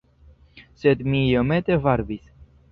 Sed 0.85 1.05
mi 1.11 1.21
iomete 1.27 1.81
varbis. 1.87 2.29